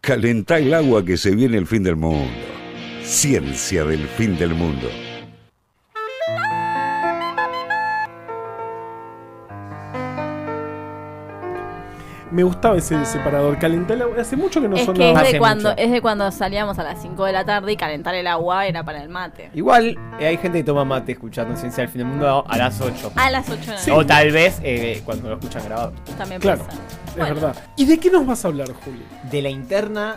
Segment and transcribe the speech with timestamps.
[0.00, 2.30] Calentá el agua que se viene el fin del mundo.
[3.02, 4.88] Ciencia del fin del mundo.
[12.32, 13.58] Me gustaba ese separador.
[13.58, 14.16] Calentar el agua.
[14.20, 15.04] Hace mucho que no es sonaba.
[15.04, 15.82] que es Hace de, cuando, mucho.
[15.82, 18.84] es de cuando salíamos a las 5 de la tarde y calentar el agua era
[18.84, 19.50] para el mate.
[19.52, 22.80] Igual eh, hay gente que toma mate escuchando Ciencia del Fin del Mundo a las
[22.80, 23.12] 8.
[23.16, 23.90] A las 8 de la Sí.
[23.90, 24.06] O noche.
[24.08, 25.92] tal vez eh, cuando lo escuchan grabado.
[26.16, 26.64] También Claro.
[26.64, 26.78] pasa.
[27.10, 27.56] Es verdad.
[27.76, 29.04] ¿Y de qué nos vas a hablar, Juli?
[29.30, 30.16] De la interna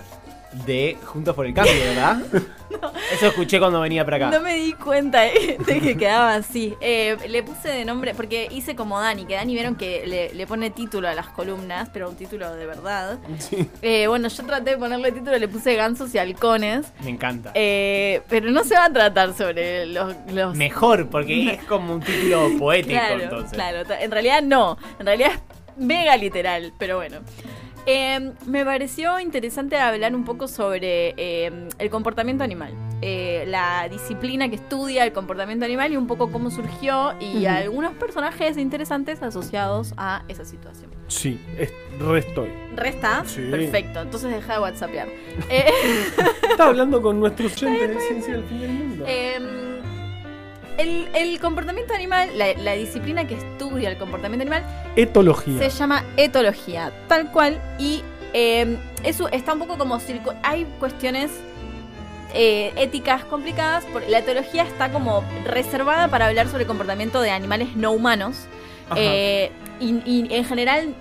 [0.65, 2.21] de Juntos por el Cambio, ¿verdad?
[3.11, 4.29] Eso escuché cuando venía para acá.
[4.31, 6.75] No me di cuenta de, de que quedaba así.
[6.79, 10.47] Eh, le puse de nombre, porque hice como Dani, que Dani vieron que le, le
[10.47, 13.19] pone título a las columnas, pero un título de verdad.
[13.39, 13.67] Sí.
[13.81, 16.85] Eh, bueno, yo traté de ponerle título, le puse gansos y halcones.
[17.03, 17.51] Me encanta.
[17.55, 20.15] Eh, pero no se va a tratar sobre los...
[20.31, 23.53] los Mejor, porque es como un título poético claro, entonces.
[23.53, 23.79] claro.
[23.99, 24.77] En realidad no.
[24.99, 25.39] En realidad es
[25.77, 27.17] mega literal, pero bueno.
[27.85, 32.73] Eh, me pareció interesante hablar un poco sobre eh, el comportamiento animal.
[33.01, 37.91] Eh, la disciplina que estudia el comportamiento animal y un poco cómo surgió y algunos
[37.95, 40.89] personajes interesantes asociados a esa situación.
[41.09, 41.73] Sí, es.
[42.77, 43.23] ¿Resta?
[43.25, 43.41] Sí.
[43.51, 45.09] Perfecto, entonces deja de whatsappear.
[45.49, 45.65] Eh,
[46.49, 49.05] Estaba hablando con nuestros oyentes de Ciencia del Fin del Mundo.
[50.77, 54.63] El, el comportamiento animal, la, la disciplina que estudia el comportamiento animal,
[54.95, 55.57] Etología.
[55.59, 57.61] se llama etología, tal cual.
[57.77, 58.01] Y
[58.33, 60.33] em, eso está un poco como circo.
[60.43, 61.31] Hay cuestiones
[62.33, 63.85] eh, éticas complicadas.
[63.93, 68.47] Porque la etología está como reservada para hablar sobre el comportamiento de animales no humanos.
[68.95, 70.93] Eh, y, y en general,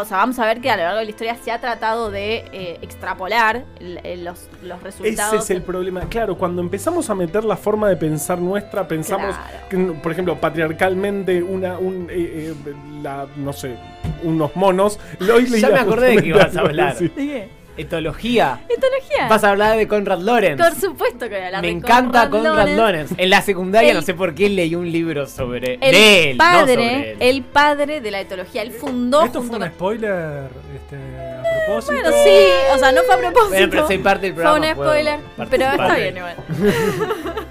[0.00, 2.10] o sea, vamos a ver que a lo largo de la historia se ha tratado
[2.10, 5.34] de eh, extrapolar el- el- los, los resultados.
[5.34, 6.00] Ese es el problema.
[6.08, 9.68] Claro, cuando empezamos a meter la forma de pensar nuestra, pensamos, Claro.
[9.68, 12.54] que, por ejemplo, patriarcalmente, una, un, eh, eh,
[13.02, 13.76] la, no sé,
[14.22, 14.98] unos monos.
[15.20, 16.88] Hoy Ya me acordé de que ibas a hablar.
[16.92, 17.08] así.
[17.08, 17.63] ¿De qué?
[17.76, 18.60] Etología.
[18.68, 19.28] Etología.
[19.28, 20.60] Vas a hablar de Conrad Lorenz.
[20.60, 22.76] Por supuesto que voy a hablar Me de encanta Conrad Lorenz.
[22.78, 23.10] Lorenz.
[23.16, 26.36] En la secundaria El- no sé por qué leí un libro sobre El de él,
[26.36, 27.16] no padre, sobre él.
[27.20, 28.62] el padre de la etología.
[28.62, 31.92] Él fundó Esto fue un con- spoiler este, a propósito.
[31.94, 32.38] Bueno, sí,
[32.74, 33.48] o sea, no fue a propósito.
[33.50, 34.68] Bueno, pero soy parte del Fue programa.
[34.70, 35.18] un puedo spoiler,
[35.50, 36.36] pero está bien igual.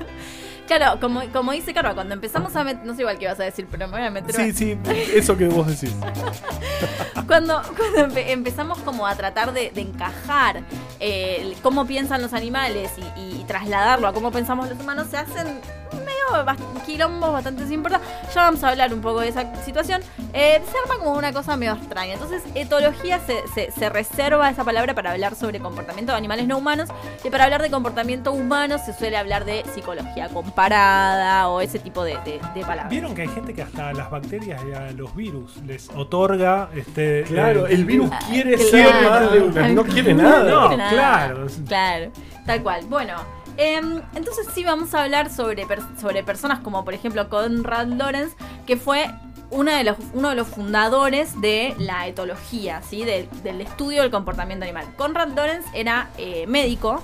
[0.67, 3.43] claro, como, como dice Carva, cuando empezamos a meter, no sé igual qué ibas a
[3.43, 4.33] decir, pero me voy a meter.
[4.35, 4.77] Sí, sí,
[5.13, 5.95] eso que vos decís.
[7.27, 10.61] Cuando, cuando empe- empezamos como a tratar de, de encajar
[10.99, 15.59] eh, cómo piensan los animales y, y trasladarlo a cómo pensamos los humanos, se hacen
[15.95, 18.09] medio bast- quilombos bastante importantes.
[18.33, 20.01] Ya vamos a hablar un poco de esa situación.
[20.33, 22.13] Eh, se arma como una cosa medio extraña.
[22.13, 26.57] Entonces, etología se, se- se reserva esa palabra para hablar sobre comportamiento de animales no
[26.57, 26.89] humanos.
[27.23, 32.03] Y para hablar de comportamiento humano se suele hablar de psicología comparada o ese tipo
[32.03, 32.89] de, de- de palabras.
[32.89, 36.69] Vieron que hay gente que hasta a las bacterias y a los virus les otorga
[36.75, 38.69] este Claro, eh, el virus Ah, quiere claro.
[38.71, 39.67] ser más de una.
[39.69, 40.43] No quiere nada.
[40.53, 40.91] No, quiere nada.
[40.91, 41.47] claro.
[41.67, 42.11] Claro,
[42.45, 42.85] tal cual.
[42.87, 43.13] Bueno,
[43.57, 45.65] em, entonces sí vamos a hablar sobre,
[45.99, 48.33] sobre personas como por ejemplo Conrad Lorenz,
[48.65, 49.09] que fue
[49.51, 53.03] una de los, uno de los fundadores de la etología, ¿sí?
[53.05, 54.85] De- del estudio del comportamiento animal.
[54.97, 57.03] Conrad Lorenz era eh, médico,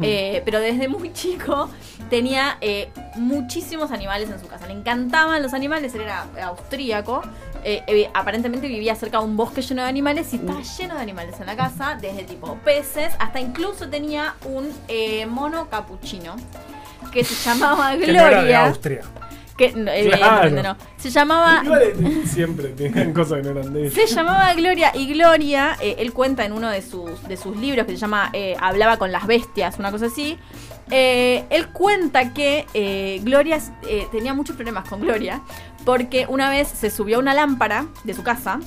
[0.00, 1.68] eh, pero desde muy chico
[2.10, 4.66] tenía eh, muchísimos animales en su casa.
[4.66, 7.22] Le encantaban los animales, él era austríaco.
[7.64, 11.40] eh, aparentemente vivía cerca de un bosque lleno de animales y estaba lleno de animales
[11.40, 14.70] en la casa, desde tipo peces hasta incluso tenía un
[15.30, 16.36] mono capuchino
[17.12, 18.66] que se llamaba Que no era de Gloria.
[18.66, 19.00] Austria.
[19.70, 20.76] Que no, evidentemente no.
[20.96, 25.12] Se llamaba Igual, eh, siempre tenían cosas que no eran de se llamaba Gloria y
[25.12, 28.56] Gloria, eh, él cuenta en uno de sus, de sus libros que se llama eh,
[28.60, 30.38] Hablaba con las bestias, una cosa así.
[30.94, 33.58] Eh, él cuenta que eh, Gloria
[33.88, 35.40] eh, tenía muchos problemas con Gloria
[35.86, 38.60] porque una vez se subió a una lámpara de su casa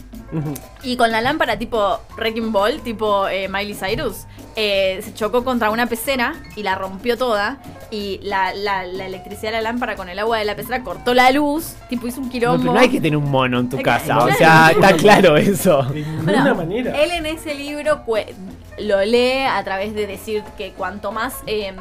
[0.83, 4.25] y con la lámpara tipo Wrecking Ball, tipo eh, Miley Cyrus,
[4.57, 7.59] eh, se chocó contra una pecera y la rompió toda.
[7.91, 11.13] Y la, la- la electricidad de la lámpara con el agua de la pecera cortó
[11.13, 12.57] la luz, tipo hizo un No, quilombo.
[12.63, 14.17] pero no hay que tener un mono en tu casa.
[14.25, 15.83] O sea, está claro eso.
[15.83, 17.01] De ninguna Bueno, manera.
[17.01, 18.33] Él en ese libro cue-
[18.79, 21.73] lo lee a través de decir que cuanto más eh,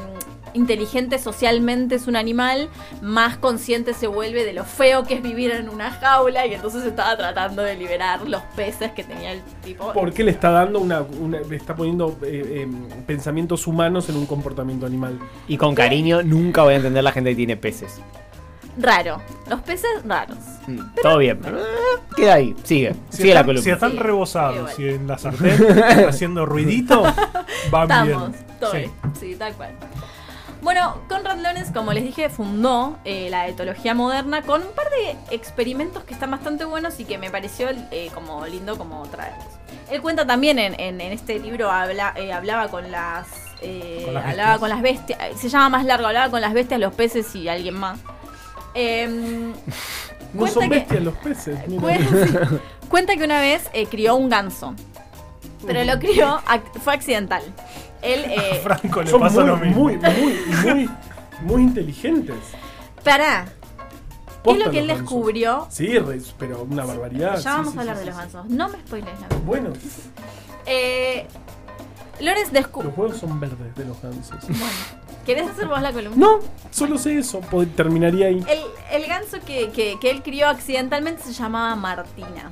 [0.54, 2.68] inteligente socialmente es un animal,
[3.02, 6.84] más consciente se vuelve de lo feo que es vivir en una jaula y entonces
[6.84, 9.92] estaba tratando de liberar los peces que tenía el tipo.
[9.92, 14.26] Porque le está dando una, una- le está poniendo eh, em, pensamientos humanos en un
[14.26, 15.18] comportamiento animal.
[15.48, 18.00] Y con cariño, nunca voy a entender la gente que tiene peces.
[18.76, 19.20] Raro.
[19.48, 20.38] Los peces raros.
[20.66, 21.38] Mm, Todo bien.
[21.40, 21.64] pero, eh,
[22.16, 22.56] Queda ahí.
[22.64, 22.94] Sigue.
[23.10, 23.62] Si Sigue la están, columna.
[23.62, 25.54] si están rebosados sí, y en la sartén
[26.08, 27.02] haciendo ruidito,
[27.70, 28.06] van Estamos.
[28.32, 28.44] bien.
[28.58, 28.78] Todo Sí.
[28.78, 28.90] bien.
[29.20, 29.70] Sí, tal cual.
[30.64, 35.14] Bueno, Conrad Lorenz, como les dije, fundó eh, la etología moderna con un par de
[35.34, 39.44] experimentos que están bastante buenos y que me pareció eh, como lindo como traerlos.
[39.90, 43.26] Él cuenta también en, en- en este libro, habla, eh, hablaba con las...
[44.04, 44.58] Con las hablaba bestias.
[44.60, 47.74] con las bestias, se llama más largo, hablaba con las bestias, los peces y alguien
[47.74, 47.98] más.
[48.74, 49.52] Em,
[50.32, 51.58] No son que- bestias los peces.
[51.80, 52.48] Cuenta,
[52.88, 54.74] cuenta que una vez crió un ganso.
[55.66, 57.42] Pero lo crió, ac- fue accidental.
[58.04, 59.82] Él, eh, Franco le Son pasa muy, lo mismo.
[59.84, 60.90] muy, muy, muy,
[61.42, 62.36] muy inteligentes.
[63.02, 63.46] pará,
[64.42, 65.04] ¿qué es lo que él gansos.
[65.04, 65.66] descubrió?
[65.70, 65.96] Sí,
[66.38, 67.38] pero una barbaridad.
[67.40, 68.32] Ya vamos sí, a hablar sí, de sí, los sí.
[68.34, 68.50] gansos.
[68.50, 69.36] No me spoiles nada.
[69.46, 69.70] Bueno,
[70.66, 71.26] Eh,
[72.20, 72.90] Lorenz descubrió.
[72.90, 74.38] los huevos son verdes de los gansos.
[74.42, 74.64] Bueno,
[75.26, 76.16] ¿querés hacer vos la columna?
[76.16, 76.38] No,
[76.70, 77.40] solo sé eso.
[77.76, 78.44] Terminaría ahí.
[78.48, 78.60] El,
[79.02, 82.50] el ganso que, que- que él crió accidentalmente se llamaba Martina.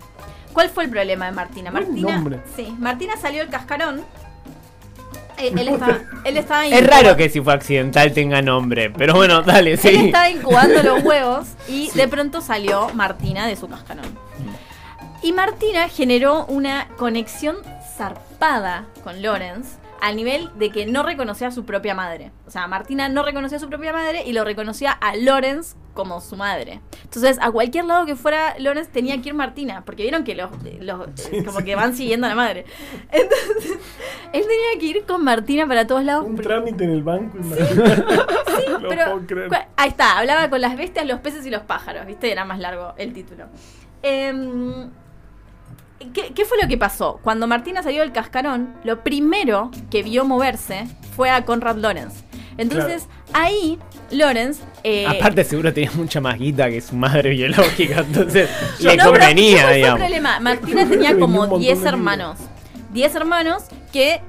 [0.53, 1.71] ¿Cuál fue el problema de Martina?
[1.71, 2.41] Martina, nombre.
[2.57, 4.03] sí, Martina salió del cascarón.
[5.43, 9.43] Eh, él, estaba, él estaba Es raro que si fue accidental tenga nombre, pero bueno,
[9.43, 9.89] dale, Él sí.
[9.89, 14.07] estaba incubando los huevos y de pronto salió Martina de su cascarón.
[15.21, 17.57] Y Martina generó una conexión
[17.97, 22.33] zarpada con Lorenz al nivel de que no reconocía a su propia madre.
[22.47, 26.21] O sea, Martina no reconocía a su propia madre y lo reconocía a Lorenz como
[26.21, 26.81] su madre.
[27.05, 30.51] Entonces, a cualquier lado que fuera Lorenz tenía que ir Martina, porque vieron que los,
[30.81, 31.09] los
[31.45, 32.65] como que van siguiendo a la madre.
[33.13, 33.79] Entonces,
[34.33, 36.25] él tenía que ir con Martina para todos lados.
[36.27, 37.39] Un trámite en el banco.
[37.39, 38.05] imagínate.
[38.71, 39.49] No pero puedo creer.
[39.49, 42.31] cu- ahí está, hablaba con las bestias, los peces y los pájaros, ¿viste?
[42.31, 43.47] Era más largo el título.
[44.03, 44.91] Em,
[46.13, 47.21] ¿qué, qué fue lo que pasó?
[47.23, 50.87] Cuando Martina salió del cascarón, lo primero que vio moverse
[51.17, 52.25] fue a Conrad Lorenz.
[52.59, 53.79] Entonces, ahí,
[54.11, 54.61] Lorenz...
[54.85, 58.51] eh, Aparte seguro tenía mucha más guita que su madre biológica, entonces
[58.81, 60.01] no, le ¿cuál convenía, fue el digamos.
[60.01, 60.41] problema?
[60.41, 62.39] Martina tenía como montón 10 de hermanos.
[62.93, 64.21] 10 hermanos que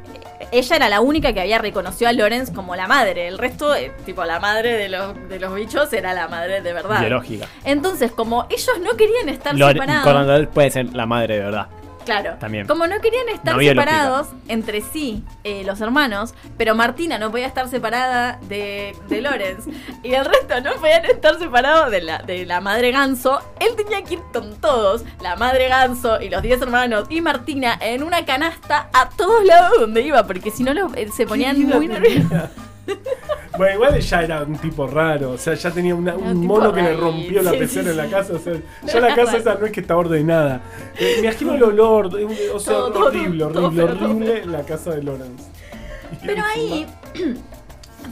[0.51, 3.27] ella era la única que había reconocido a Lorenz como la madre.
[3.27, 6.73] El resto, eh, tipo la madre de los, de los bichos, era la madre de
[6.73, 6.99] verdad.
[6.99, 7.47] Biológica.
[7.63, 10.03] Entonces, como ellos no querían estar Lore- separados.
[10.03, 11.67] Coronel puede ser la madre de verdad.
[12.05, 12.35] Claro.
[12.39, 12.67] También.
[12.67, 17.47] Como no querían estar No separados entre sí, eh, los hermanos, pero Martina no podía
[17.47, 19.65] estar separada de, de Lorenz
[20.03, 24.03] y el resto no podían estar separados de la, de la madre ganso, él tenía
[24.03, 28.25] que ir con todos, la madre ganso y los 10 hermanos y Martina en una
[28.25, 31.75] canasta a todos lados donde iba, porque si no los- eh, se ponían ¿Qué vida
[31.75, 32.49] muy nerviosos.
[33.55, 36.41] Bueno, igual ya era un tipo raro, o sea, ya tenía una- Era un un
[36.41, 38.09] tipo mono que le rompió la sí, pecera sí, en la sí.
[38.09, 38.53] casa, o sea,
[38.93, 40.61] ya la casa esa no es que está ordenada.
[40.97, 44.89] Eh, me imagino el olor, eh, o sea, Todo, todo, horrible, horrible, horrible la casa
[44.95, 45.43] de Lawrence.
[46.25, 46.87] Pero ahí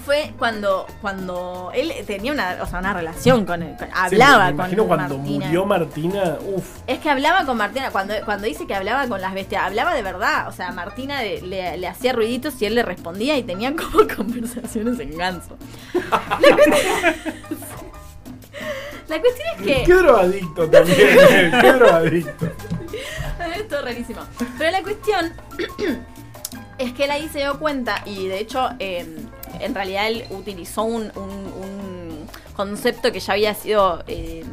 [0.05, 4.45] fue cuando cuando él tenía una, o sea, una relación con él, con- hablaba me
[4.51, 5.45] con imagino cuando Martina.
[5.45, 6.67] murió Martina, uff.
[6.87, 10.01] Es que hablaba con Martina, cuando, cuando dice que hablaba con las bestias, hablaba de
[10.01, 10.47] verdad.
[10.47, 14.07] O sea, Martina le, le- le hacía ruiditos y él le respondía y tenían como
[14.15, 15.57] conversaciones en ganso.
[15.93, 17.91] La cuestión,
[19.07, 19.83] la cuestión es que.
[19.83, 22.45] Qué drogadicto también, eh, qué drogadicto.
[23.55, 24.21] Esto es rarísimo.
[24.57, 25.33] Pero la cuestión
[26.77, 29.05] es que él ahí se dio cuenta y de hecho eh,
[29.63, 34.43] en realidad él utilizó un, un- un concepto que ya había sido eh,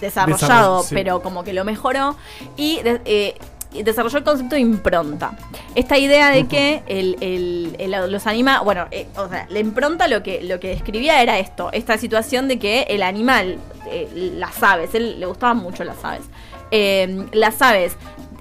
[0.00, 0.94] desarrollado, sí.
[0.94, 2.16] pero como que lo mejoró
[2.56, 3.34] y de- eh,
[3.74, 5.32] y desarrolló el concepto de impronta.
[5.74, 10.08] Esta idea de que el, el- el- los animales, bueno, eh, o sea, la impronta
[10.08, 13.58] lo que, lo que describía era esto, esta situación de que el animal,
[13.90, 16.22] eh, las aves, él le gustaban mucho las aves,
[16.70, 17.96] eh, las aves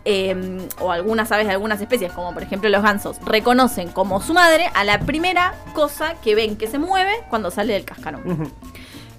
[0.06, 4.34] eh, o algunas aves de algunas especies, como por ejemplo los gansos, reconocen como su
[4.34, 8.52] madre a la primera cosa que ven que se mueve cuando sale del cascarón.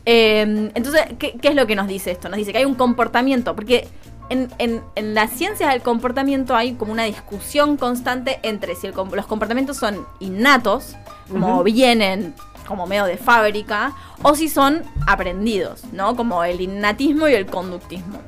[0.04, 2.28] Eh, entonces, ¿qué, qué es lo que nos dice esto?
[2.28, 3.86] Nos dice que hay un comportamiento, porque
[4.30, 8.94] en, en- en las ciencias del comportamiento hay como una discusión constante entre si el
[9.12, 10.96] los comportamientos son innatos,
[11.30, 12.34] como vienen
[12.66, 13.92] como medio de fábrica,
[14.22, 16.16] o si son aprendidos, ¿no?
[16.16, 18.20] Como el innatismo y el conductismo.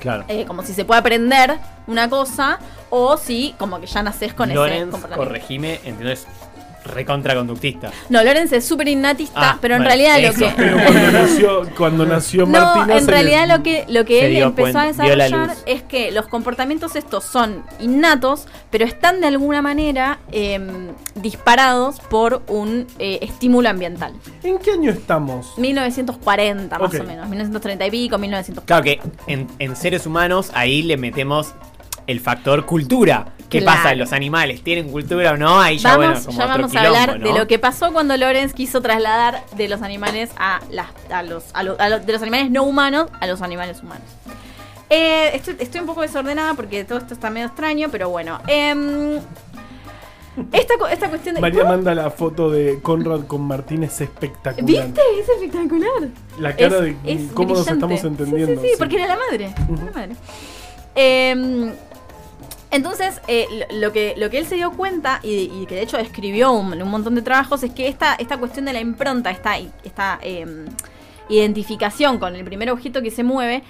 [0.00, 0.24] Claro.
[0.28, 2.58] Eh, como si se puede aprender una cosa,
[2.90, 5.28] o si como que ya naces con ese Lorenz, comportamiento.
[5.28, 6.26] corregime, entiendo, es
[6.84, 7.90] recontraconductista.
[8.08, 10.52] No, Lorenz es súper innatista, Ah, pero en bueno, realidad lo que...
[10.56, 12.98] Pero cuando nació, cuando nació No, Martina.
[12.98, 16.26] en realidad le- lo que, lo que él empezó a cuenta, desarrollar es que los
[16.28, 23.68] comportamientos estos son innatos, pero están de alguna manera em, disparados por un eh, estímulo
[23.68, 24.12] ambiental.
[24.42, 25.54] ¿En qué año estamos?
[25.58, 28.66] 1940 más o menos, 1930 y pico, 1940.
[28.66, 29.00] Claro que
[29.32, 31.54] en, en seres humanos ahí le metemos
[32.08, 33.26] el factor cultura.
[33.48, 33.78] ¿Qué Claro.
[33.82, 33.94] pasa?
[33.94, 35.60] ¿Los animales tienen cultura o no?
[35.60, 37.26] Ahí ya, Vamos, bueno, como ya otro vamos a hablar ¿no?
[37.32, 41.44] de lo que pasó cuando Lorenz quiso trasladar de los animales a, las, a, los,
[41.54, 44.04] a, lo- a lo- de los animales no humanos a los animales humanos.
[44.90, 48.38] Eh, estoy, estoy un poco desordenada porque todo esto está medio extraño, pero bueno.
[48.48, 49.18] Em,
[50.52, 51.40] esta, esta cuestión de.
[51.40, 54.64] María manda la foto de Conrad con Martín, es espectacular.
[54.66, 55.00] ¿Viste?
[55.20, 56.08] Es espectacular.
[56.38, 58.60] La cara Es- de es cómo nos estamos entendiendo.
[58.60, 59.54] Sí, sí, sí, porque era la madre.
[59.86, 60.16] la madre.
[60.94, 61.72] Eh,
[62.70, 65.98] entonces, eh, lo, que, lo que él se dio cuenta, y, y que de hecho
[65.98, 69.58] escribió un, un montón de trabajos, es que esta, esta cuestión de la impronta, esta,
[69.84, 70.46] esta eh,
[71.28, 73.62] identificación con el primer objeto que se mueve,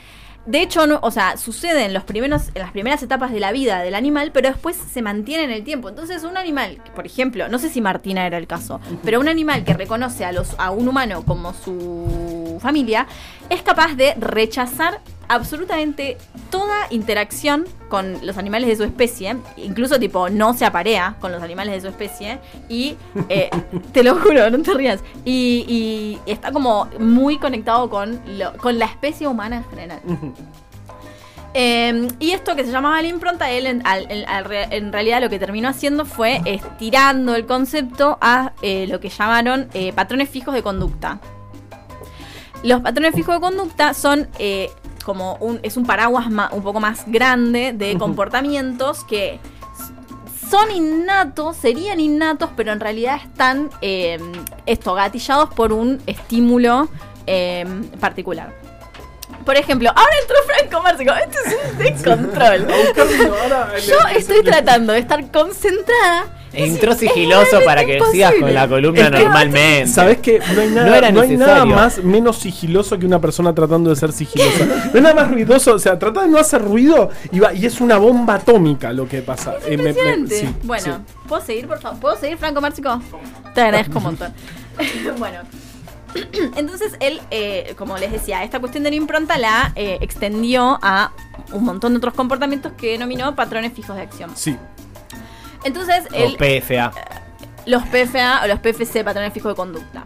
[0.48, 3.52] de hecho, no, o sea, sucede en, los primeros, en las primeras etapas de la
[3.52, 5.90] vida del animal, pero después se mantiene en el tiempo.
[5.90, 9.62] Entonces, un animal, por ejemplo, no sé si Martina era el caso, pero un animal
[9.64, 13.06] que reconoce a, los, a un humano como su familia,
[13.50, 16.16] es capaz de rechazar absolutamente
[16.50, 21.42] toda interacción con los animales de su especie, incluso tipo no se aparea con los
[21.42, 22.96] animales de su especie y
[23.28, 23.50] eh,
[23.92, 28.78] te lo juro, no te rías, y, y está como muy conectado con, lo- con
[28.78, 30.00] la especie humana en general.
[31.54, 34.92] Eh, y esto que se llamaba la impronta, él en, al- en- al re- en
[34.92, 39.92] realidad lo que terminó haciendo fue estirando el concepto a eh, lo que llamaron eh,
[39.94, 41.20] patrones fijos de conducta.
[42.62, 44.70] Los patrones fijos de conducta son eh,
[45.08, 49.40] como un, es un paraguas ma- un poco más grande de comportamientos que
[50.50, 54.18] son innatos, serían innatos, pero en realidad están eh,
[54.66, 56.88] esto, gatillados por un estímulo
[57.26, 57.64] eh,
[57.98, 58.52] particular.
[59.46, 61.12] Por ejemplo, ahora entró Franco Márcico.
[61.14, 62.66] Esto es un descontrol.
[63.86, 66.26] Yo estoy tratando de estar concentrada.
[66.52, 68.52] Entró Es sigiloso para que sigas con imposible.
[68.52, 69.86] la columna Es que- normalmente.
[69.86, 70.40] ¿Sabes qué?
[70.54, 71.74] No hay, nada, No era no hay nada necesario.
[71.74, 74.64] más menos sigiloso que una persona tratando de ser sigilosa.
[74.64, 75.74] No hay nada más ruidoso.
[75.74, 79.06] O sea, trata de no hacer ruido y, va, y es una bomba atómica lo
[79.06, 79.54] que pasa.
[79.66, 80.40] Eh, me- me- Impresionante.
[80.40, 81.14] sí, bueno, sí.
[81.28, 82.00] ¿puedo seguir, por favor?
[82.00, 83.00] ¿Puedo seguir, Franco Márcico?
[83.54, 84.32] Te agradezco un montón.
[85.18, 85.40] bueno.
[86.56, 91.12] Entonces él, eh, como les decía, esta cuestión de la impronta la eh, extendió a
[91.52, 94.30] un montón de otros comportamientos que denominó patrones fijos de acción.
[94.34, 94.56] Sí.
[95.64, 96.92] Entonces O él, PFA.
[97.66, 100.02] los PFA o los PFC, patrones fijos de conducta.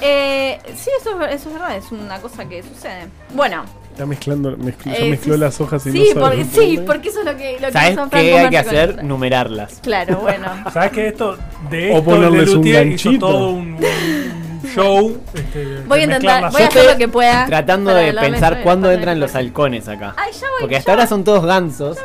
[0.00, 3.08] Eh, sí, eso, es- eso es verdad, es una cosa que sucede.
[3.34, 6.44] Bueno, Está mezclando, mezcló, ya eh, mezcló sí, las hojas y sí, no por- sabe.
[6.44, 9.02] sí, porque eso es lo que, lo que ¿Sabes hizo qué hay que hacer?
[9.02, 9.80] Numerarlas.
[9.82, 10.46] Claro, bueno.
[10.72, 11.36] ¿Sabes que esto
[11.68, 13.26] de O esto ponerles un hizo ganchito.
[13.26, 15.20] todo un, un show?
[15.34, 17.46] este, Voy a intentar, voy a hacer lo que pueda.
[17.46, 20.14] Tratando de pensar cuándo entran los halcones acá.
[20.16, 20.60] Ay, ya voy.
[20.60, 21.96] Porque ya hasta ahora son todos gansos.
[21.96, 22.02] Ya.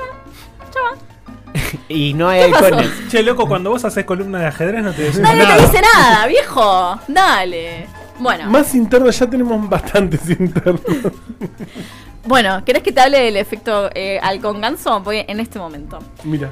[1.94, 2.90] Y no hay halcones.
[3.10, 5.58] Che, loco, cuando vos haces columna de ajedrez no te Nadie nada.
[5.58, 7.00] te dice nada, viejo.
[7.08, 7.88] Dale.
[8.20, 10.82] Bueno, Más internos, ya tenemos bastantes internos.
[12.26, 15.00] bueno, ¿querés que te hable del efecto eh, halcón ganso?
[15.02, 16.00] Voy en este momento.
[16.24, 16.52] Mira.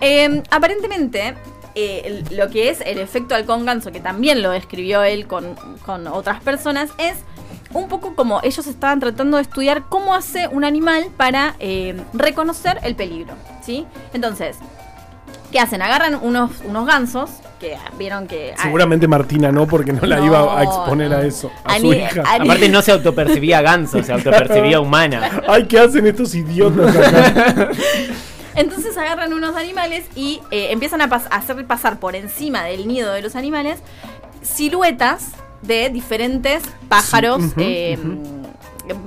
[0.00, 1.34] Eh, aparentemente,
[1.74, 5.54] eh, lo que es el efecto halcón ganso, que también lo describió él con,
[5.84, 7.14] con otras personas, es
[7.78, 12.78] un poco como ellos estaban tratando de estudiar cómo hace un animal para eh, reconocer
[12.82, 13.34] el peligro.
[13.62, 13.86] ¿sí?
[14.12, 14.56] Entonces,
[15.52, 15.82] ¿qué hacen?
[15.82, 17.30] Agarran unos, unos gansos
[17.60, 18.54] que vieron que.
[18.60, 21.50] Seguramente Martina no, porque no la No, iba a exponer a eso.
[21.64, 22.22] A Ani- su hija.
[22.26, 25.42] Ani- Aparte no se autopercibía ganso, se autopercibía humana.
[25.48, 27.70] Ay, ¿qué hacen estos idiotas acá?
[28.54, 32.88] Entonces agarran unos animales y eh, empiezan a, pas- a hacer pasar por encima del
[32.88, 33.80] nido de los animales
[34.42, 37.98] siluetas de diferentes pájaros, Sí, eh,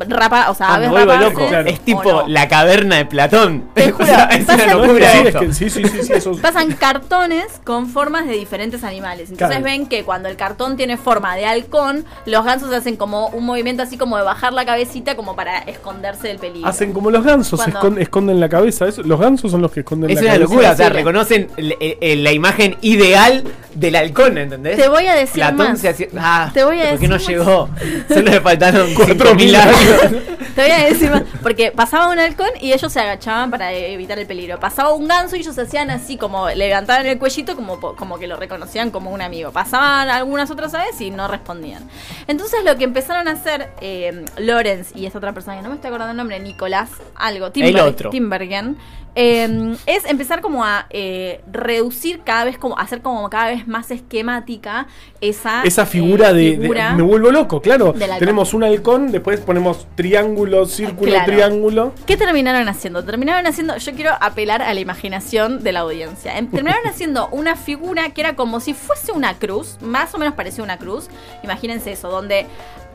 [0.07, 1.48] rapa, o sea, Ah, aves rapaces, loco.
[1.48, 1.69] Claro.
[1.69, 2.27] Es tipo no.
[2.27, 3.65] la caverna de Platón.
[3.74, 6.13] Te O juro, sea, es pasa una locura sí, es que- sí, sí, sí, sí,
[6.13, 9.29] eso es- Pasan cartones con formas de diferentes animales.
[9.29, 9.63] Entonces Claro.
[9.63, 13.83] ven que cuando el cartón tiene forma de halcón, los gansos hacen como un movimiento
[13.83, 16.67] así como de bajar la cabecita como para esconderse del peligro.
[16.69, 18.88] Hacen como los gansos, Cuando- escon- esconden la cabeza.
[18.88, 20.50] eso- Los gansos son los que esconden Es la una cabeza.
[20.53, 23.43] locura, o sea, reconocen la imagen ideal
[23.74, 24.77] del halcón, ¿entendés?
[24.77, 25.79] Te voy a decir Platón más.
[25.79, 26.07] se hacía.
[26.17, 27.69] Ah, Te voy a ¿por qué no decir llegó?
[28.07, 29.69] Solo le faltaron Cuatro 5000 mil años.
[30.56, 31.24] Te voy a decir más.
[31.42, 34.60] Porque pasaba un halcón y ellos se agachaban para evitar el peligro.
[34.60, 38.36] Pasaba un ganso y ellos hacían así como levantaban el cuellito como, como que lo
[38.36, 39.52] reconocían como un amigo.
[39.52, 41.88] Pasaban algunas otras aves y no respondían.
[42.28, 45.76] Entonces lo que empezaron a hacer eh, Lorenz y esta otra persona que no me
[45.76, 48.10] estoy acordando el nombre, Nicolás, algo, Timber- otro.
[48.10, 48.78] Timbergen,
[49.16, 53.92] eh, es empezar como a eh, reducir cada vez, como hacer como cada vez más
[53.92, 54.88] esquemática
[55.22, 57.94] esa, Esa eh, figura, de, de- figura Me vuelvo loco, claro.
[58.20, 61.25] Tenemos un halcón, después ponemos triángulo, círculo, Claro.
[61.32, 61.94] triángulo.
[62.06, 63.04] ¿Qué terminaron haciendo?
[63.04, 66.38] Terminaron haciendo, yo quiero apelar a la imaginación de la audiencia.
[66.38, 70.34] Em, Terminaron haciendo una figura que era como si fuese una cruz, más o menos
[70.36, 71.08] parecía una cruz.
[71.44, 72.46] Imagínense eso, donde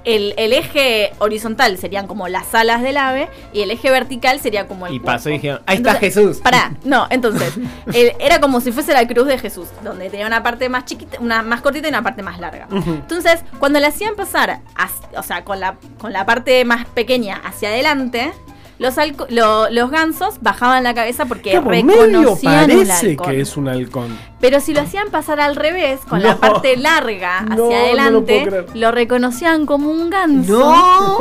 [0.04, 4.66] el, el eje horizontal serían como las alas del ave y el eje vertical sería
[4.66, 6.38] como el Y pasó y dijeron, ahí está Jesús.
[6.38, 7.54] Pará, no, entonces,
[7.92, 11.18] el- era como si fuese la cruz de Jesús, donde tenía una parte más chiquita,
[11.20, 12.66] una más cortita y una parte más larga.
[12.70, 17.40] Entonces, cuando le hacían pasar, as- o sea, con la, con la parte más pequeña
[17.44, 18.32] hacia adelante,
[18.78, 18.94] Los,
[19.28, 23.30] lo- los gansos bajaban la cabeza porque Claro, medio reconocían el parece halcón.
[23.30, 24.18] que es un halcón.
[24.40, 27.76] Pero si lo hacían pasar al revés, con la parte larga hacia No, no lo
[27.76, 30.58] adelante, lo, reconocían como un ganso.
[30.58, 31.18] ¡No!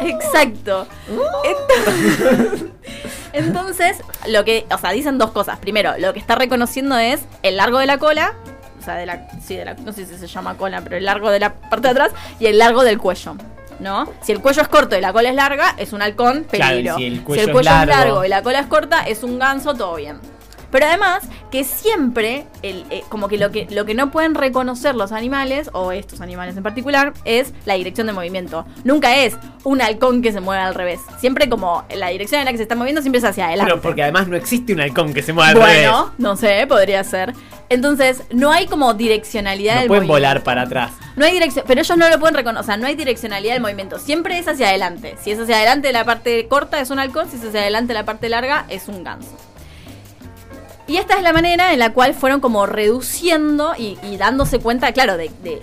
[0.06, 0.86] Exacto.
[1.44, 2.64] Entonces,
[3.32, 3.96] entonces,
[4.28, 5.58] lo que, o sea, dicen dos cosas.
[5.58, 8.34] Primero, lo que está reconociendo es el largo de la cola,
[8.80, 11.04] o sea, de la, sí, de la, no sé si se llama cola, pero el
[11.04, 13.34] largo de la parte de atrás y el largo del cuello.
[13.82, 14.08] ¿No?
[14.22, 16.96] Si el cuello es corto y la cola es larga, es un halcón, peligro.
[16.96, 17.92] si el si cuello el es cuello es largo.
[17.92, 20.20] largo y la cola es corta, es un ganso, todo bien.
[20.72, 24.94] Pero además, que siempre, el, eh, como que lo, que lo que no pueden reconocer
[24.96, 28.64] los animales, o estos animales en particular, es la dirección de movimiento.
[28.82, 30.98] Nunca es un halcón que se mueve al revés.
[31.20, 33.70] Siempre como la dirección en la que se está moviendo siempre es hacia adelante.
[33.70, 35.88] Pero porque además no existe un halcón que se mueva al revés.
[35.90, 37.34] bueno, no sé, podría ser.
[37.68, 40.28] Entonces, no hay como direccionalidad No del pueden movimiento.
[40.30, 40.92] volar para atrás.
[41.16, 43.62] No hay dirección, pero ellos no lo pueden reconocer, o sea, no hay direccionalidad del
[43.62, 43.98] movimiento.
[43.98, 45.16] Siempre es hacia adelante.
[45.22, 48.04] Si es hacia adelante la parte corta es un halcón, si es hacia adelante la
[48.04, 49.30] parte larga es un ganso.
[50.86, 54.92] Y esta es la manera en la cual fueron como reduciendo y, y dándose cuenta,
[54.92, 55.60] claro, de, de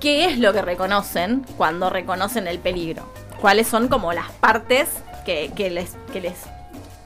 [0.00, 3.04] qué es lo que reconocen cuando reconocen el peligro.
[3.40, 4.88] Cuáles son como las partes
[5.24, 6.34] que, que les, que les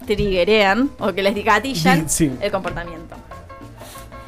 [0.06, 2.32] triggerean o que les gatillan Sí.
[2.40, 3.16] el comportamiento.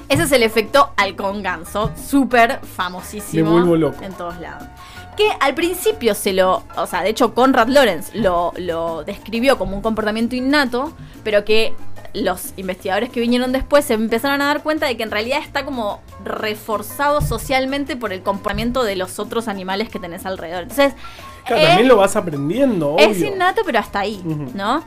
[0.09, 4.02] Ese es el efecto halcón ganso, súper famosísimo Me vuelvo loco.
[4.04, 4.69] en todos lados.
[5.16, 9.76] Que al principio se lo, o sea, de hecho Conrad Lorenz lo, lo describió como
[9.76, 11.75] un comportamiento innato, pero que
[12.14, 15.64] los investigadores que vinieron después se empezaron a dar cuenta de que en realidad está
[15.64, 20.62] como reforzado socialmente por el comportamiento de los otros animales que tenés alrededor.
[20.62, 20.94] Entonces,
[21.44, 24.23] Claro, eh, también lo vas aprendiendo, es innato, pero hasta ahí.
[24.54, 24.83] ¿no?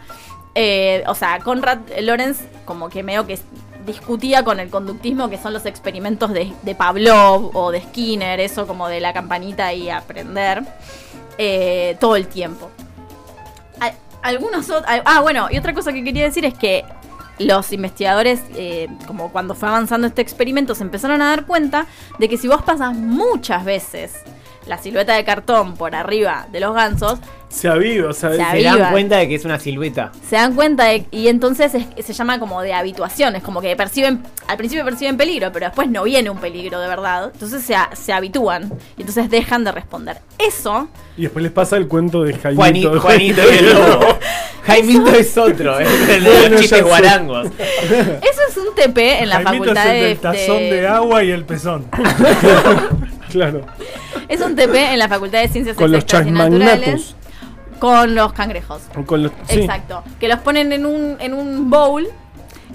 [0.55, 3.38] Eh, o sea, Conrad Lorenz como que medio que
[3.86, 8.65] discutía con el conductismo, que son los experimentos de, de Pavlov o de Skinner, eso
[8.67, 10.63] como de la campanita y aprender,
[11.38, 12.69] eh, todo el tiempo.
[13.79, 13.93] Al-
[14.24, 16.84] Algunos Ah, bueno, y otra cosa que quería decir es que
[17.39, 21.86] los investigadores, eh, como cuando fue avanzando este experimento, se empezaron a dar cuenta
[22.20, 24.13] de que si vos pasas muchas veces
[24.65, 28.91] la silueta de cartón por arriba de los gansos, Se aviva, o sea, Se dan
[28.91, 30.12] cuenta de que es una silueta.
[30.27, 33.74] se dan cuenta de, y entonces es- se llama como de habituación, es como que
[33.77, 37.75] perciben, al principio perciben peligro, pero después no viene un peligro de verdad, entonces se,
[37.94, 40.17] se habitúan y entonces dejan de responder.
[40.38, 42.60] Eso, y después les pasa el cuento de Jaimito.
[42.62, 44.06] Juanito, Juanito y el lobo.
[44.67, 47.47] Jaimito es otro, es el de Bueno, los chistes guarangos.
[47.47, 50.71] eso es un TP en la Jaimito facultad es el de, del tazón de...
[50.82, 51.86] de- agua y el pezón.
[53.30, 53.65] Claro,
[54.30, 57.15] es un TP en la facultad de ciencias con los naturales
[57.80, 58.82] con los cangrejos.
[59.06, 59.60] Con los, sí.
[59.60, 60.03] Exacto.
[60.19, 62.08] Que los ponen en un, en un bowl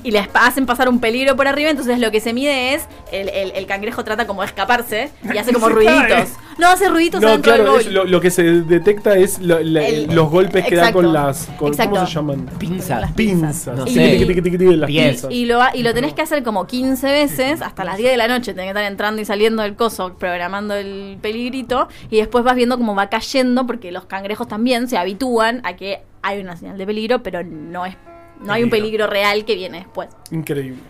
[0.04, 1.70] y les hacen pasar un peligro por arriba.
[1.70, 5.36] Entonces lo que se mide es el, el- el cangrejo trata como de escaparse y
[5.38, 6.06] hace como ruiditos.
[6.08, 6.26] cae.
[6.58, 9.58] No, hace ruiditos No, adentro del claro, es lo, lo que se detecta es lo-
[9.60, 10.98] la- El- los golpes que da exacto.
[11.02, 11.46] con las.
[11.58, 11.94] Con, Exacto.
[11.94, 12.46] ¿Cómo se llaman?
[12.58, 13.00] Pinzas.
[13.00, 13.66] Las Pinzas.
[13.76, 14.18] No Y- sé.
[14.42, 15.30] Tiqui, las pinzas.
[15.30, 18.28] Y lo, y lo tenés que hacer como 15 veces hasta las 10 de la
[18.28, 18.52] noche.
[18.52, 21.88] Tenés que estar entrando y saliendo del coso, programando el peligrito.
[22.10, 26.02] Y después vas viendo cómo va cayendo, porque los cangrejos también se habitúan a que
[26.22, 27.96] hay una señal de peligro, pero no es
[28.44, 28.70] no hay un Peligro.
[28.70, 30.08] peligro real que viene después.
[30.30, 30.80] Increíble.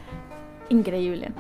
[0.68, 1.30] Increíble.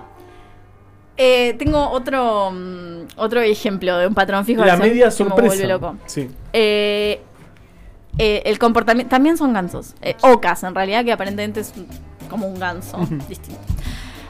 [1.16, 5.46] Eh, tengo otro mm, otro ejemplo de un patrón fijo La media que me sorpresa.
[5.46, 5.96] vuelve loco.
[6.06, 6.28] Sí.
[6.52, 7.20] Eh,
[8.18, 9.94] eh, el comportamiento también son gansos.
[10.02, 11.72] Eh, ocas, en realidad, que aparentemente es
[12.30, 12.98] como un ganso
[13.28, 13.60] distinto.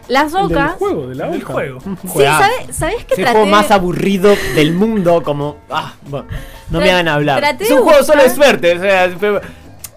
[0.08, 0.72] Las El del ocas.
[0.74, 1.52] juego, de la El hoja.
[1.52, 1.80] juego.
[1.80, 2.22] Sí.
[2.24, 3.38] ¿sabes, ¿sabes qué Es el traté?
[3.38, 5.56] juego más aburrido del mundo, como...
[5.70, 6.26] Ah, bueno,
[6.70, 7.56] no me hagan hablar.
[7.60, 9.08] Es un juego solo de suerte, o sea,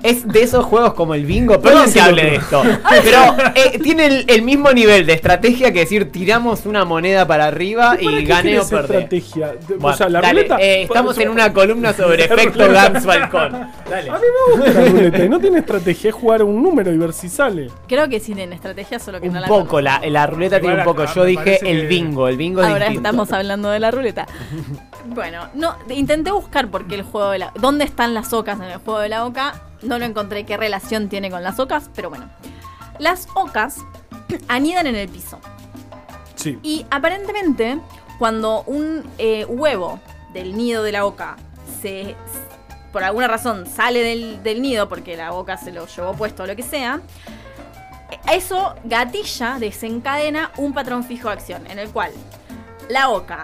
[0.06, 1.60] es de esos juegos como el bingo.
[1.62, 2.62] Perdón que hable de esto.
[3.04, 7.48] Pero eh, tiene el, el mismo nivel de estrategia que decir, tiramos una moneda para
[7.48, 8.84] arriba ¿Para y qué gane o perder.
[9.04, 9.48] estrategia?
[9.68, 10.58] De- Bueno, o sea, la dale, ruleta.
[10.62, 12.72] eh, estamos en una columna sobre efecto.
[12.72, 13.52] Gans Balcón.
[13.90, 14.10] Dale.
[14.10, 16.98] A mí me gusta la ruleta y no tiene estrategia, es jugar un número y
[16.98, 17.70] ver si sale.
[17.88, 19.82] Creo que sí tienen estrategia, solo que no Un la poco, conozco.
[19.82, 21.04] la, la ruleta tiene un poco.
[21.04, 23.00] acá Yo dije el bingo, el bingo Ahora distinto.
[23.10, 24.28] estamos hablando de la ruleta.
[25.08, 27.52] Bueno, no, intenté buscar porque el juego de la.
[27.60, 29.54] ¿Dónde están las ocas en el juego de la oca?
[29.86, 32.30] No lo encontré qué relación tiene con las ocas, pero bueno.
[33.00, 33.80] Las ocas
[34.48, 35.40] anidan en el piso.
[36.36, 36.60] Sí.
[36.64, 37.80] Y aparentemente,
[38.20, 40.00] cuando un eh, huevo
[40.34, 41.38] del nido de la oca
[41.82, 42.16] se.
[42.92, 46.46] por alguna razón sale del, del nido, porque la oca se lo llevó puesto o
[46.46, 47.02] lo que sea,
[48.32, 52.12] eso gatilla, desencadena un patrón fijo de acción, en el cual
[52.90, 53.44] la oca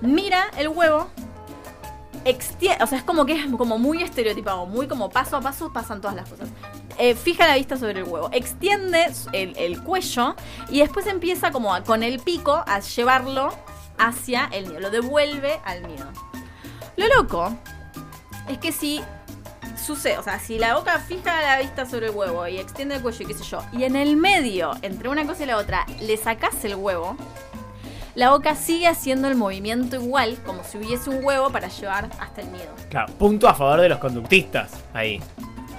[0.00, 1.08] mira el huevo,
[2.24, 5.72] extiende, o sea, es como que es como muy estereotipado, muy como paso a paso
[5.72, 6.48] pasan todas las cosas.
[6.98, 10.36] Eh, fija la vista sobre el huevo, extiende el, el cuello
[10.70, 13.50] y después empieza como con el pico a llevarlo
[13.98, 16.06] hacia el nido, lo devuelve al nido.
[16.96, 17.56] Lo loco
[18.48, 19.00] es que si
[19.82, 23.02] sucede, o sea, si la boca fija la vista sobre el huevo y extiende el
[23.02, 25.86] cuello y qué sé yo, y en el medio, entre una cosa y la otra,
[26.00, 27.16] le sacás el huevo,
[28.14, 32.40] la boca sigue haciendo el movimiento igual, como si hubiese un huevo para llevar hasta
[32.42, 32.66] el nido.
[32.90, 35.20] Claro, punto a favor de los conductistas ahí.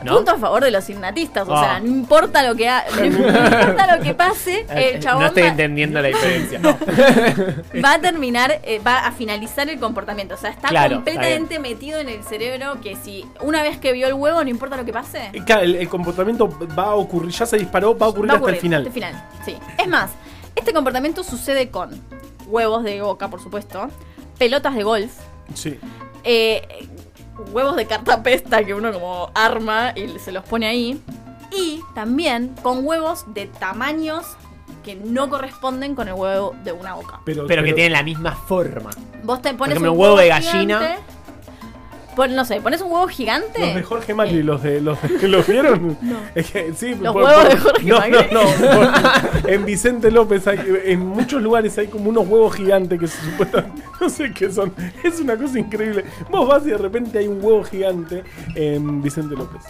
[0.03, 0.15] ¿no?
[0.17, 1.63] Punto a favor de los signatistas, o Ah.
[1.63, 5.27] sea, no importa lo que ha- no importa lo que pase, Eh, el chabón no
[5.27, 6.59] estoy va- entendiendo la diferencia.
[7.83, 10.35] va a terminar, eh, va a finalizar el comportamiento.
[10.35, 14.07] O sea, está Claro, completamente metido en el cerebro que si una vez que vio
[14.07, 15.29] el huevo, no importa lo que pase.
[15.31, 18.33] Eh, claro, el, el comportamiento va a ocurrir, ya se disparó, va a ocurrir va
[18.33, 18.87] a hasta el ocurrir, final.
[18.87, 19.55] hasta el final, sí.
[19.81, 20.09] Es más,
[20.55, 21.89] este comportamiento sucede con
[22.47, 23.89] huevos de boca, por supuesto,
[24.37, 25.11] pelotas de golf,
[25.53, 25.79] Sí.
[26.23, 26.87] eh,
[27.51, 31.01] huevos de cartapesta que uno como arma y se los pone ahí.
[31.51, 34.25] Y también con huevos de tamaños
[34.83, 37.21] que no corresponden con el huevo de una boca.
[37.25, 38.89] Pero, Pero que tienen la misma forma.
[39.23, 40.97] Vos te pones ejemplo, un un huevo de gigante, gallina.
[42.15, 43.59] Pon- no sé, pones un huevo gigante.
[43.59, 45.97] Los de Jorge Macri, los de los de- ¿los vieron?
[46.01, 46.17] No.
[46.35, 48.27] Es que, sí, Los huevos de Jorge no, Macri.
[48.31, 48.75] No, no,
[49.41, 53.21] por- en Vicente López hay, en muchos lugares hay como unos huevos gigantes que se
[53.21, 54.73] supuestamente no sé qué son.
[55.03, 56.05] Es una cosa increíble.
[56.29, 58.23] Vos vas y de repente hay un huevo gigante
[58.55, 59.61] en Vicente López.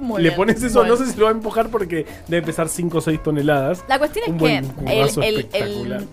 [0.00, 0.36] Muy Le bien.
[0.36, 3.22] pones eso, no sé si lo va a empujar porque debe pesar 5 o 6
[3.22, 3.84] toneladas.
[3.86, 6.08] La cuestión es Un que buen el, el- el-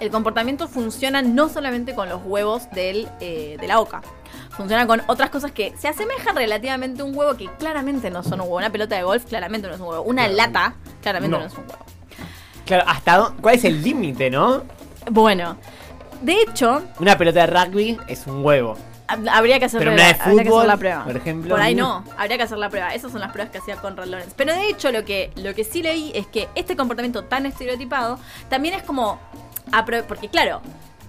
[0.00, 4.02] el comportamiento funciona no solamente con los huevos del, eh, de la boca.
[4.50, 8.34] Funciona con otras cosas que se asemejan relativamente a un huevo que claramente no son
[8.34, 8.56] un huevo.
[8.56, 10.02] Una pelota de golf claramente no es un huevo.
[10.02, 11.42] Una lata claramente no.
[11.42, 11.46] No.
[11.48, 11.84] es un huevo.
[12.66, 14.62] Claro, ¿hasta ¿cuál es el límite, no?
[15.10, 15.56] Bueno,
[16.22, 18.76] de hecho, Una pelota de rugby es un huevo.
[19.08, 21.04] hab- habría que hacer, Pero una de habría que hacer fútbol, la prueba.
[21.04, 21.50] por ejemplo.
[21.54, 22.94] Por ahí no, habría que hacer la prueba.
[22.94, 24.34] Esas son las pruebas que hacía Conrad Lorenz.
[24.36, 28.18] Pero de hecho, lo que, lo que sí leí es que este comportamiento tan estereotipado
[28.48, 29.18] también es como.
[30.08, 30.60] Porque, claro,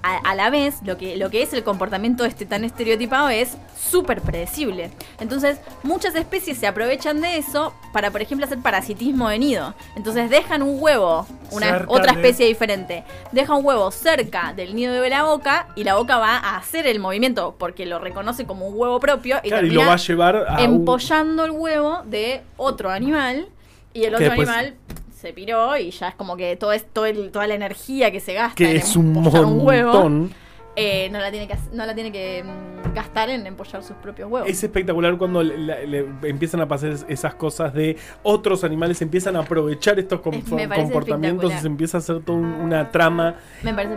[0.04, 3.56] a, a la vez, lo que, lo que es el comportamiento este tan estereotipado es
[3.78, 4.90] súper predecible.
[5.20, 9.76] Entonces, muchas especies se aprovechan de eso para, por ejemplo, hacer parasitismo de nido.
[9.96, 14.74] Entonces, dejan un huevo, una Cerca otra de- especie diferente, deja un huevo cerca del
[14.76, 18.46] nido de la boca y la boca va a hacer el movimiento porque lo reconoce
[18.46, 21.52] como un huevo propio y Claro, y lo va a llevar a un- empollando el
[21.52, 23.50] huevo de otro animal
[23.94, 24.74] y el otro animal
[25.22, 26.74] se piró y ya es como que todo
[27.06, 30.30] el- toda la energía que se gasta que en es un un huevo
[30.78, 34.32] eh, no la tiene que no la tiene que mm, gastar en empollar sus propios
[34.32, 34.50] huevos.
[34.50, 39.02] Es espectacular cuando le, le- le empiezan a pasar es- esas cosas de otros animales
[39.02, 43.36] empiezan a aprovechar estos comportamientos y se empieza a hacer toda un- una trama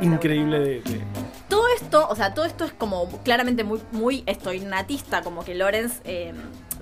[0.05, 1.01] increíble de, de-
[1.49, 5.55] todo esto, o sea, todo esto es como claramente muy, muy esto, innatista, como que
[5.55, 6.33] Lorenz eh,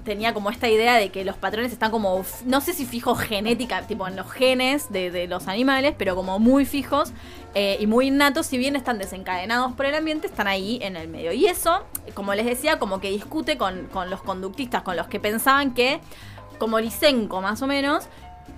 [0.05, 3.87] tenía como esta idea de que los patrones están como, no sé si fijos genética,
[3.87, 7.13] tipo en los genes de, los animales, pero como muy fijos
[7.55, 11.09] eh, y muy innatos, si bien están desencadenados por el ambiente, están ahí en el
[11.09, 11.33] medio.
[11.33, 11.85] Y eso,
[12.15, 16.01] como les decía, como que discute con, con los conductistas, con los que pensaban que,
[16.59, 18.09] como Lysenko más o menos,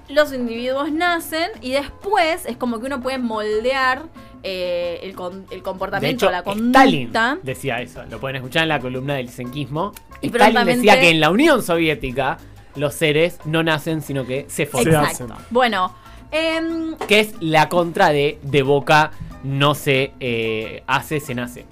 [0.09, 4.03] los individuos nacen y después es como que uno puede moldear
[4.45, 7.39] eh, el, con- el De comportamiento, hecho, la Stalin conducta.
[7.43, 8.05] decía eso.
[8.11, 9.93] Lo pueden escuchar en la columna del senquismo.
[10.21, 12.39] Y Stalin decía que en la Unión Soviética
[12.77, 15.07] los seres no nacen, sino que se forman.
[15.07, 15.35] Exacto.
[15.51, 15.95] Bueno,
[16.31, 19.11] em, Que es la contra de de boca
[19.43, 21.65] no se eh, hace, se nace.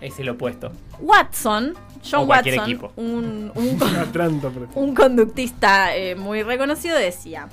[0.00, 0.70] Es el opuesto.
[1.00, 1.74] Watson,
[2.08, 3.52] John O Watson, un,
[4.74, 7.48] un conductista eh, muy reconocido, decía: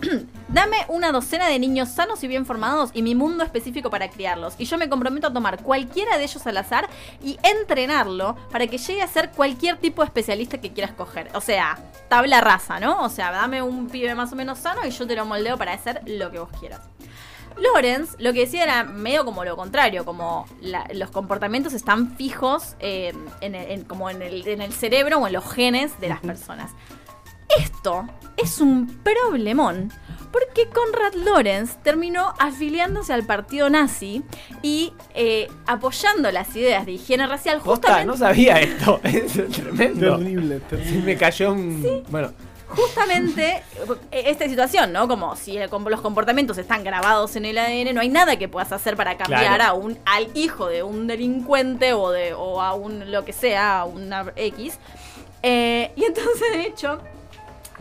[0.48, 4.54] Dame una docena de niños sanos y bien formados y mi mundo específico para criarlos.
[4.58, 6.88] Y yo me comprometo a tomar cualquiera de ellos al azar
[7.22, 11.28] y entrenarlo para que llegue a ser cualquier tipo de especialista que quieras coger.
[11.34, 13.02] O sea, tabla rasa, ¿no?
[13.02, 15.72] O sea, dame un pibe más o menos sano y yo te lo moldeo para
[15.72, 16.80] hacer lo que vos quieras.
[17.56, 22.76] Lorenz lo que decía era medio como lo contrario, como la- los comportamientos están fijos
[22.78, 26.08] eh, en el- en- como en el, en el cerebro o en los genes de
[26.08, 26.70] las personas.
[27.56, 28.06] Esto
[28.36, 29.92] es un problemón
[30.30, 34.22] porque Conrad Lorenz terminó afiliándose al partido nazi
[34.62, 39.00] y eh, apoyando las ideas de higiene racial justamente, no sabía esto.
[39.04, 40.18] Es tremendo.
[40.18, 40.90] Terrible, terrible.
[40.92, 42.04] Sí, me cayó un.
[42.10, 42.32] Bueno,
[42.68, 43.62] justamente
[44.10, 45.08] eh, esta situación, ¿no?
[45.08, 48.48] Como si el- como los comportamientos están grabados en el ADN, no hay nada que
[48.48, 49.64] puedas hacer para cambiar Claro.
[49.64, 53.80] a un al hijo de un delincuente o de o a un lo que sea,
[53.80, 54.78] a una X.
[55.42, 57.00] Eh, y entonces, de hecho,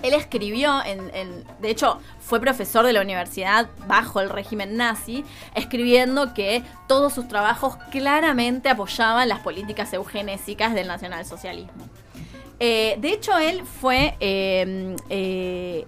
[0.04, 5.26] él escribió, en, en- de hecho, fue profesor de la universidad bajo el régimen nazi,
[5.56, 11.88] escribiendo que todos sus trabajos claramente apoyaban las políticas eugenésicas del nacionalsocialismo.
[12.60, 15.86] Eh, de hecho, él fue eh, eh,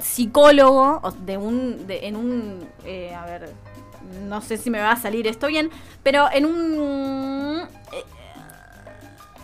[0.00, 3.52] psicólogo de un, en un, eh, a ver,
[4.28, 5.70] no sé si me va a salir esto bien,
[6.02, 7.62] pero en un,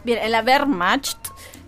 [0.04, 1.16] bien, en la Wehrmacht,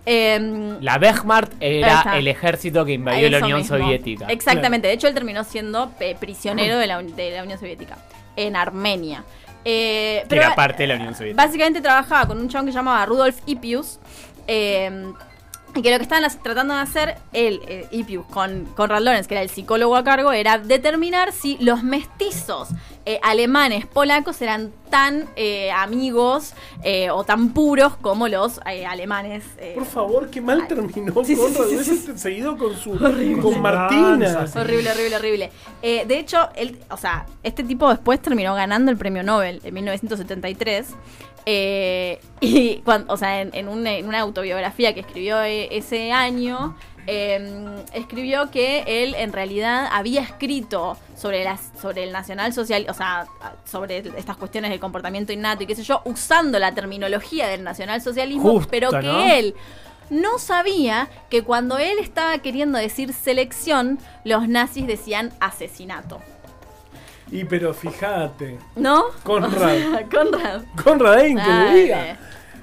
[0.07, 3.77] Em, La Wehrmacht era el ejército que invadió la Unión mismo.
[3.77, 4.27] Soviética.
[4.29, 7.99] Exactamente, de hecho él terminó siendo eh, prisionero de la, de la Unión Soviética,
[8.37, 9.25] en Armenia.
[9.65, 11.45] Eh, Que era parte de la Unión Soviética.
[11.45, 13.99] Básicamente trabajaba con un chabón que se llamaba Rudolf Hippius.
[14.47, 15.13] eh,
[15.75, 19.35] y que lo que estaban tratando de hacer él, eh, Hippius, con Conrad Lorenz, que
[19.35, 22.69] era el psicólogo a cargo, era determinar si los mestizos
[23.07, 26.53] eh, alemanes polacos eran tan eh, amigos
[26.83, 29.45] eh, o tan puros como los eh, alemanes.
[29.59, 32.91] eh, Por favor, qué mal terminó Sí, sí, Conrad, sí, sí, seguido con su
[33.41, 34.45] con Martina.
[34.55, 35.51] Horrible, horrible, horrible.
[35.83, 39.73] Eh, de hecho, él, o sea, este tipo después terminó ganando el premio Nobel en
[39.75, 40.87] 1973.
[41.47, 46.13] Eh, y cuando, o sea, en, en una, en una autobiografía que escribió eh, ese
[46.13, 46.77] año,
[47.07, 53.27] eh, escribió que él en realidad había escrito sobre las sobre el nacionalsocial, o sea,
[53.65, 58.53] sobre estas cuestiones del comportamiento innato y qué sé yo, usando la terminología del nacionalsocialismo,
[58.53, 59.21] Justo, pero que ¿no?
[59.25, 59.55] él
[60.11, 66.21] no sabía que cuando él estaba queriendo decir selección, los nazis decían asesinato.
[67.33, 69.05] Y pero fíjate, ¿No?
[69.23, 69.53] Conrad.
[69.53, 70.63] O sea, Conrad.
[70.83, 72.19] Conrad que le diga.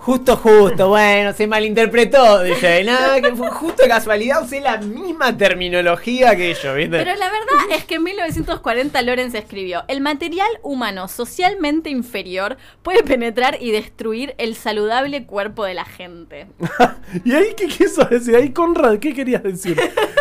[0.08, 2.82] Justo, justo, bueno, se malinterpretó, dice.
[2.86, 6.98] Nada, que fue justo de casualidad usé la misma terminología que yo, ¿viste?
[6.98, 13.04] Pero la verdad es que en 1940 Lorenz escribió, el material humano socialmente inferior puede
[13.04, 16.48] penetrar y destruir el saludable cuerpo de la gente.
[17.26, 18.34] ¿Y ahí qué quiso decir?
[18.38, 19.78] Ahí Conrad, ¿qué querías decir?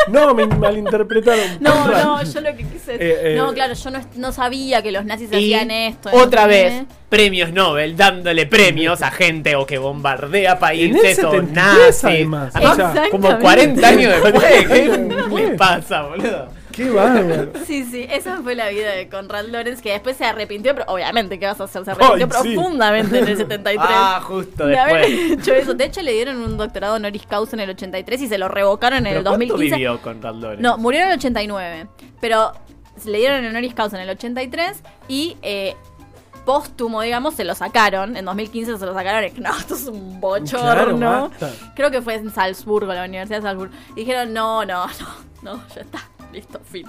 [0.08, 1.58] No, me malinterpretaron.
[1.60, 2.04] No, Conrad.
[2.04, 3.02] no, yo lo que quise decir...
[3.02, 3.36] Eh, eh.
[3.36, 6.10] no, claro, yo no, no sabía que los nazis hacían esto.
[6.12, 11.30] otra vez, premios Nobel, dándole premios a gente o que bombardea En el países o
[11.32, 12.04] 73 nazis.
[12.04, 13.42] además, Además, o sea, como Exactamente.
[13.42, 16.48] 40 años después, ¿qué le pasa, boludo?
[16.72, 17.52] Qué bárbaro.
[17.64, 21.38] Sí, sí, esa fue la vida de Conrad Lorenz, que después se arrepintió, pero obviamente,
[21.38, 21.82] ¿qué vas a hacer?
[21.86, 22.54] Se arrepintió sí.
[22.54, 23.78] profundamente en el 73.
[23.90, 25.30] Ah, justo de haber después.
[25.40, 25.72] hecho eso.
[25.72, 28.98] De hecho, le dieron un doctorado honoris causa en el 83 y se lo revocaron
[28.98, 29.74] en ¿Pero el cuánto 2015.
[29.76, 30.60] vivió con Lorenz?
[30.60, 31.86] No, murió en el 89.
[32.20, 32.52] Pero
[33.06, 35.76] le dieron el honoris causa en el 83 y eh,
[36.46, 38.16] póstumo, digamos, se lo sacaron.
[38.16, 39.30] En 2015 se lo sacaron.
[39.36, 41.30] Y, no, esto es un bochorno.
[41.36, 41.54] Claro.
[41.74, 43.74] Creo que fue en Salzburgo, la Universidad de Salzburgo.
[43.90, 46.86] Y dijeron, no, no, no, no, ya está, listo, fin.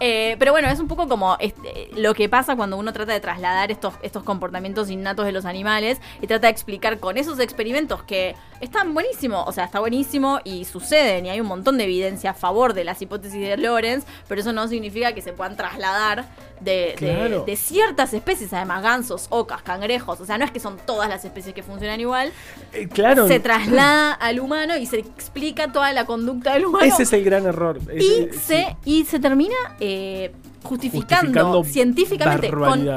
[0.00, 3.20] Eh, pero bueno, es un poco como este, lo que pasa cuando uno trata de
[3.20, 8.02] trasladar estos, estos comportamientos innatos de los animales y trata de explicar con esos experimentos
[8.02, 12.30] que están buenísimos, o sea, está buenísimo y suceden y hay un montón de evidencia
[12.30, 16.26] a favor de las hipótesis de Lorenz, pero eso no significa que se puedan trasladar
[16.60, 17.44] de, de- Claro.
[17.46, 21.24] de ciertas especies, además gansos, ocas, cangrejos, o sea, no es que son todas las
[21.24, 22.32] especies que funcionan igual,
[22.72, 26.84] Eh, claro, se traslada al humano y se explica toda la conducta del humano.
[26.84, 27.80] ese es el gran error.
[27.98, 32.50] y, se, y se termina eh, justificando, Justificando científicamente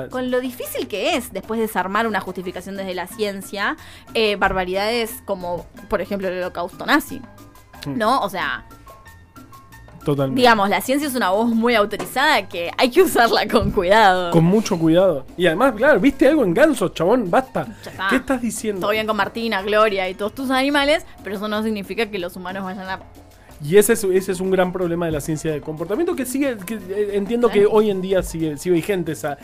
[0.09, 3.77] con, lo difícil que es después de desarmar una justificación desde la ciencia,
[4.13, 7.21] eh, barbaridades como, por ejemplo, el holocausto nazi.
[7.85, 7.97] Mm.
[7.97, 8.19] ¿No?
[8.21, 8.65] O sea,
[10.03, 10.39] Totalmente.
[10.39, 14.31] digamos, la ciencia es una voz muy autorizada que hay que usarla con cuidado.
[14.31, 15.25] Con mucho cuidado.
[15.37, 17.29] Y además, claro, ¿viste algo en ganso, chabón?
[17.29, 17.67] Basta.
[17.85, 18.07] Está.
[18.09, 18.81] ¿Qué estás diciendo?
[18.81, 22.35] Todo bien con Martina, Gloria y todos tus animales, pero eso no significa que los
[22.35, 22.99] humanos vayan a
[23.63, 27.49] y ese es, un gran problema de la ciencia del comportamiento que sigue, eh, entiendo
[27.49, 29.37] que hoy en día sigue, vigente esa,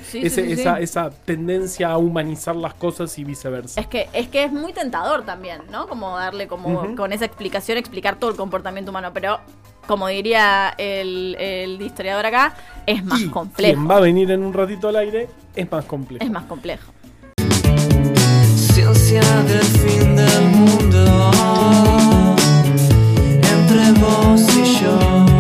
[1.26, 3.80] tendencia a humanizar las cosas y viceversa.
[3.80, 5.88] Es que es, que es muy tentador también, ¿no?
[5.88, 9.40] Como darle como con esa explicación, explicar todo el comportamiento humano, pero
[9.88, 12.56] como diría el, historiador acá,
[12.86, 13.74] es más complejo.
[13.74, 16.24] Quien va a venir en un ratito al aire es más complejo.
[16.24, 16.92] Es más complejo.
[18.56, 21.79] Ciencia del fin del mundo.
[23.93, 24.59] você.